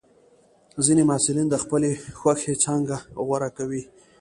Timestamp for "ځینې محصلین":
0.85-1.47